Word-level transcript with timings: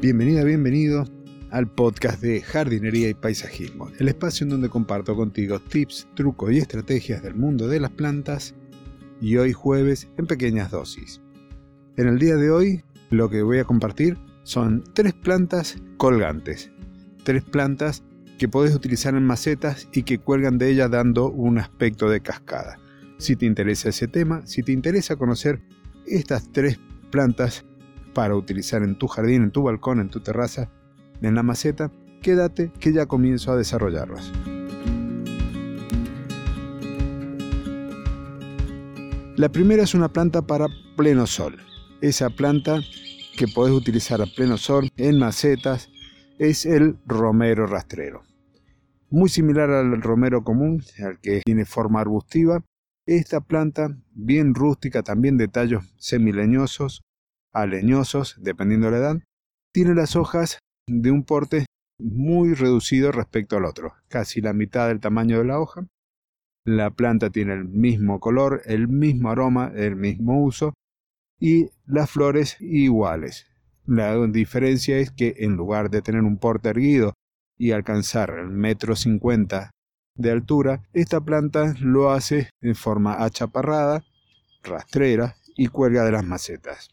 Bienvenida, 0.00 0.44
bienvenido 0.44 1.04
al 1.50 1.68
podcast 1.68 2.22
de 2.22 2.40
jardinería 2.40 3.10
y 3.10 3.12
paisajismo, 3.12 3.90
el 3.98 4.08
espacio 4.08 4.44
en 4.44 4.48
donde 4.48 4.70
comparto 4.70 5.14
contigo 5.14 5.60
tips, 5.60 6.08
trucos 6.14 6.52
y 6.52 6.56
estrategias 6.56 7.22
del 7.22 7.34
mundo 7.34 7.68
de 7.68 7.80
las 7.80 7.90
plantas 7.90 8.54
y 9.20 9.36
hoy 9.36 9.52
jueves 9.52 10.08
en 10.16 10.26
pequeñas 10.26 10.70
dosis. 10.70 11.20
En 11.98 12.08
el 12.08 12.18
día 12.18 12.36
de 12.36 12.50
hoy 12.50 12.82
lo 13.10 13.28
que 13.28 13.42
voy 13.42 13.58
a 13.58 13.64
compartir 13.64 14.16
son 14.42 14.82
tres 14.94 15.12
plantas 15.12 15.76
colgantes, 15.98 16.70
tres 17.22 17.44
plantas 17.44 18.02
que 18.38 18.48
podés 18.48 18.74
utilizar 18.74 19.14
en 19.14 19.26
macetas 19.26 19.86
y 19.92 20.04
que 20.04 20.16
cuelgan 20.16 20.56
de 20.56 20.70
ellas 20.70 20.90
dando 20.90 21.30
un 21.30 21.58
aspecto 21.58 22.08
de 22.08 22.22
cascada. 22.22 22.78
Si 23.18 23.36
te 23.36 23.44
interesa 23.44 23.90
ese 23.90 24.08
tema, 24.08 24.46
si 24.46 24.62
te 24.62 24.72
interesa 24.72 25.16
conocer 25.16 25.60
estas 26.06 26.50
tres 26.52 26.80
plantas 27.10 27.66
para 28.14 28.34
utilizar 28.34 28.82
en 28.82 28.96
tu 28.96 29.06
jardín, 29.06 29.44
en 29.44 29.50
tu 29.50 29.62
balcón, 29.62 30.00
en 30.00 30.08
tu 30.08 30.20
terraza, 30.20 30.70
en 31.22 31.34
la 31.34 31.42
maceta, 31.42 31.90
quédate 32.22 32.72
que 32.78 32.92
ya 32.92 33.06
comienzo 33.06 33.52
a 33.52 33.56
desarrollarlas. 33.56 34.32
La 39.36 39.48
primera 39.48 39.82
es 39.82 39.94
una 39.94 40.08
planta 40.08 40.42
para 40.42 40.66
pleno 40.96 41.26
sol. 41.26 41.56
Esa 42.02 42.28
planta 42.30 42.80
que 43.36 43.46
podés 43.48 43.72
utilizar 43.72 44.20
a 44.20 44.26
pleno 44.26 44.58
sol 44.58 44.90
en 44.96 45.18
macetas 45.18 45.88
es 46.38 46.66
el 46.66 46.98
romero 47.06 47.66
rastrero. 47.66 48.22
Muy 49.08 49.28
similar 49.28 49.70
al 49.70 50.00
romero 50.02 50.44
común, 50.44 50.82
al 51.04 51.18
que 51.20 51.42
tiene 51.44 51.64
forma 51.64 52.00
arbustiva, 52.00 52.62
esta 53.06 53.40
planta, 53.40 53.96
bien 54.12 54.54
rústica, 54.54 55.02
también 55.02 55.36
de 55.36 55.48
tallos 55.48 55.84
semileñosos 55.96 57.02
a 57.52 57.66
leñosos, 57.66 58.36
dependiendo 58.40 58.86
de 58.86 58.92
la 58.92 58.98
edad, 58.98 59.16
tiene 59.72 59.94
las 59.94 60.16
hojas 60.16 60.58
de 60.86 61.10
un 61.10 61.24
porte 61.24 61.66
muy 61.98 62.54
reducido 62.54 63.12
respecto 63.12 63.56
al 63.56 63.64
otro, 63.64 63.94
casi 64.08 64.40
la 64.40 64.52
mitad 64.52 64.88
del 64.88 65.00
tamaño 65.00 65.38
de 65.38 65.44
la 65.44 65.60
hoja. 65.60 65.86
La 66.64 66.90
planta 66.90 67.30
tiene 67.30 67.54
el 67.54 67.64
mismo 67.64 68.20
color, 68.20 68.62
el 68.64 68.88
mismo 68.88 69.30
aroma, 69.30 69.72
el 69.74 69.96
mismo 69.96 70.42
uso 70.42 70.74
y 71.38 71.70
las 71.86 72.10
flores 72.10 72.56
iguales. 72.60 73.46
La 73.86 74.14
diferencia 74.26 74.98
es 74.98 75.10
que 75.10 75.34
en 75.38 75.56
lugar 75.56 75.90
de 75.90 76.02
tener 76.02 76.22
un 76.22 76.38
porte 76.38 76.68
erguido 76.68 77.14
y 77.58 77.72
alcanzar 77.72 78.30
el 78.30 78.48
metro 78.48 78.94
cincuenta 78.94 79.70
de 80.16 80.30
altura, 80.30 80.82
esta 80.92 81.20
planta 81.20 81.74
lo 81.80 82.10
hace 82.10 82.50
en 82.60 82.74
forma 82.74 83.24
achaparrada, 83.24 84.04
rastrera 84.62 85.36
y 85.56 85.68
cuelga 85.68 86.04
de 86.04 86.12
las 86.12 86.24
macetas. 86.24 86.90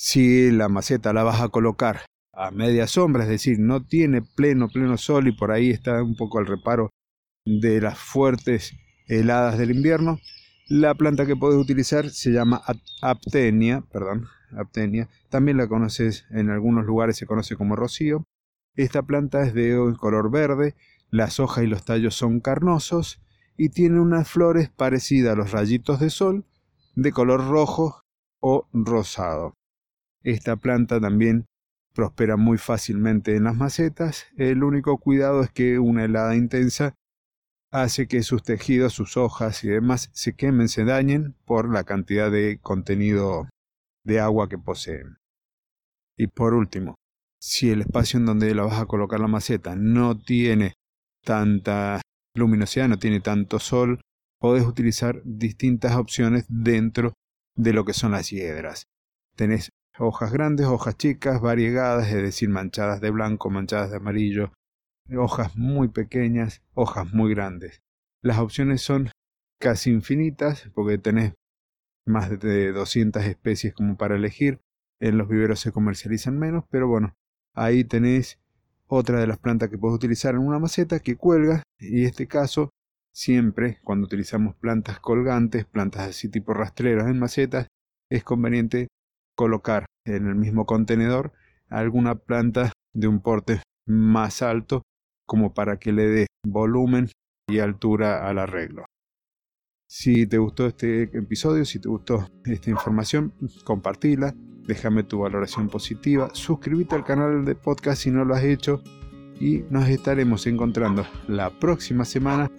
Si 0.00 0.52
la 0.52 0.68
maceta 0.68 1.12
la 1.12 1.24
vas 1.24 1.40
a 1.40 1.48
colocar 1.48 2.02
a 2.32 2.52
media 2.52 2.86
sombra, 2.86 3.24
es 3.24 3.28
decir, 3.28 3.58
no 3.58 3.84
tiene 3.84 4.22
pleno, 4.22 4.68
pleno 4.68 4.96
sol 4.96 5.26
y 5.26 5.32
por 5.32 5.50
ahí 5.50 5.70
está 5.70 6.00
un 6.04 6.14
poco 6.14 6.38
el 6.38 6.46
reparo 6.46 6.90
de 7.44 7.80
las 7.80 7.98
fuertes 7.98 8.76
heladas 9.08 9.58
del 9.58 9.72
invierno, 9.72 10.20
la 10.68 10.94
planta 10.94 11.26
que 11.26 11.34
puedes 11.34 11.58
utilizar 11.58 12.10
se 12.10 12.30
llama 12.30 12.62
aptenia, 13.02 13.82
perdón, 13.90 14.28
aptenia. 14.56 15.08
También 15.30 15.56
la 15.56 15.66
conoces 15.66 16.26
en 16.30 16.48
algunos 16.48 16.86
lugares 16.86 17.16
se 17.16 17.26
conoce 17.26 17.56
como 17.56 17.74
rocío. 17.74 18.22
Esta 18.76 19.02
planta 19.02 19.42
es 19.42 19.52
de 19.52 19.96
color 19.98 20.30
verde, 20.30 20.76
las 21.10 21.40
hojas 21.40 21.64
y 21.64 21.66
los 21.66 21.84
tallos 21.84 22.14
son 22.14 22.38
carnosos 22.38 23.20
y 23.56 23.70
tiene 23.70 23.98
unas 23.98 24.30
flores 24.30 24.70
parecidas 24.70 25.32
a 25.32 25.36
los 25.36 25.50
rayitos 25.50 25.98
de 25.98 26.10
sol 26.10 26.44
de 26.94 27.10
color 27.10 27.48
rojo 27.48 28.00
o 28.38 28.68
rosado. 28.72 29.57
Esta 30.22 30.56
planta 30.56 31.00
también 31.00 31.46
prospera 31.94 32.36
muy 32.36 32.58
fácilmente 32.58 33.36
en 33.36 33.44
las 33.44 33.56
macetas. 33.56 34.26
El 34.36 34.62
único 34.62 34.98
cuidado 34.98 35.42
es 35.42 35.50
que 35.50 35.78
una 35.78 36.04
helada 36.04 36.36
intensa 36.36 36.94
hace 37.70 38.06
que 38.06 38.22
sus 38.22 38.42
tejidos, 38.42 38.92
sus 38.92 39.16
hojas 39.16 39.62
y 39.64 39.68
demás 39.68 40.10
se 40.12 40.34
quemen, 40.34 40.68
se 40.68 40.84
dañen 40.84 41.34
por 41.44 41.70
la 41.72 41.84
cantidad 41.84 42.30
de 42.30 42.58
contenido 42.60 43.48
de 44.04 44.20
agua 44.20 44.48
que 44.48 44.58
poseen. 44.58 45.18
Y 46.16 46.28
por 46.28 46.54
último, 46.54 46.94
si 47.40 47.70
el 47.70 47.82
espacio 47.82 48.18
en 48.18 48.26
donde 48.26 48.54
la 48.54 48.64
vas 48.64 48.80
a 48.80 48.86
colocar 48.86 49.20
la 49.20 49.28
maceta 49.28 49.76
no 49.76 50.18
tiene 50.18 50.74
tanta 51.24 52.00
luminosidad, 52.34 52.88
no 52.88 52.98
tiene 52.98 53.20
tanto 53.20 53.58
sol, 53.58 54.00
podés 54.40 54.64
utilizar 54.64 55.20
distintas 55.24 55.96
opciones 55.96 56.46
dentro 56.48 57.12
de 57.54 57.72
lo 57.72 57.84
que 57.84 57.92
son 57.92 58.12
las 58.12 58.30
hiedras. 58.30 58.84
Tenés 59.36 59.70
hojas 59.98 60.32
grandes, 60.32 60.66
hojas 60.66 60.96
chicas, 60.96 61.40
variegadas, 61.40 62.08
es 62.08 62.22
decir, 62.22 62.48
manchadas 62.48 63.00
de 63.00 63.10
blanco, 63.10 63.50
manchadas 63.50 63.90
de 63.90 63.96
amarillo, 63.96 64.52
hojas 65.16 65.56
muy 65.56 65.88
pequeñas, 65.88 66.62
hojas 66.74 67.12
muy 67.12 67.34
grandes. 67.34 67.82
Las 68.22 68.38
opciones 68.38 68.82
son 68.82 69.10
casi 69.60 69.90
infinitas 69.90 70.70
porque 70.74 70.98
tenés 70.98 71.34
más 72.06 72.38
de 72.40 72.72
200 72.72 73.24
especies 73.24 73.74
como 73.74 73.96
para 73.96 74.16
elegir. 74.16 74.60
En 75.00 75.18
los 75.18 75.28
viveros 75.28 75.60
se 75.60 75.72
comercializan 75.72 76.38
menos, 76.38 76.64
pero 76.70 76.88
bueno, 76.88 77.14
ahí 77.54 77.84
tenés 77.84 78.40
otra 78.88 79.20
de 79.20 79.26
las 79.26 79.38
plantas 79.38 79.68
que 79.68 79.78
puedes 79.78 79.96
utilizar 79.96 80.34
en 80.34 80.40
una 80.40 80.58
maceta 80.58 81.00
que 81.00 81.16
cuelga 81.16 81.62
y 81.78 82.00
en 82.00 82.06
este 82.06 82.26
caso 82.26 82.70
siempre 83.12 83.78
cuando 83.84 84.06
utilizamos 84.06 84.56
plantas 84.56 84.98
colgantes, 84.98 85.66
plantas 85.66 86.08
así 86.08 86.28
tipo 86.28 86.54
rastreras 86.54 87.06
en 87.08 87.18
macetas, 87.18 87.68
es 88.10 88.24
conveniente 88.24 88.88
colocar 89.36 89.86
en 90.16 90.26
el 90.26 90.34
mismo 90.34 90.66
contenedor 90.66 91.32
alguna 91.68 92.14
planta 92.14 92.72
de 92.94 93.08
un 93.08 93.20
porte 93.20 93.62
más 93.86 94.42
alto 94.42 94.82
como 95.26 95.54
para 95.54 95.78
que 95.78 95.92
le 95.92 96.08
dé 96.08 96.26
volumen 96.46 97.08
y 97.48 97.58
altura 97.58 98.28
al 98.28 98.38
arreglo. 98.38 98.84
Si 99.90 100.26
te 100.26 100.38
gustó 100.38 100.66
este 100.66 101.04
episodio, 101.04 101.64
si 101.64 101.78
te 101.78 101.88
gustó 101.88 102.26
esta 102.44 102.70
información, 102.70 103.32
compartila, 103.64 104.34
déjame 104.66 105.02
tu 105.02 105.20
valoración 105.20 105.68
positiva, 105.68 106.28
suscríbete 106.34 106.94
al 106.94 107.04
canal 107.04 107.44
de 107.44 107.54
podcast 107.54 108.02
si 108.02 108.10
no 108.10 108.24
lo 108.24 108.34
has 108.34 108.44
hecho 108.44 108.82
y 109.40 109.64
nos 109.70 109.88
estaremos 109.88 110.46
encontrando 110.46 111.06
la 111.26 111.50
próxima 111.50 112.04
semana 112.04 112.50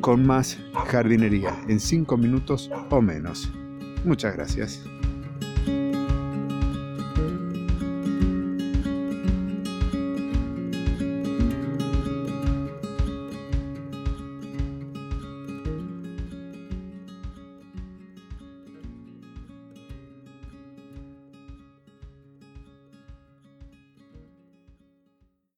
con 0.00 0.24
más 0.24 0.58
jardinería 0.86 1.56
en 1.68 1.80
5 1.80 2.16
minutos 2.16 2.70
o 2.90 3.00
menos. 3.00 3.50
Muchas 4.04 4.36
gracias. 4.36 4.95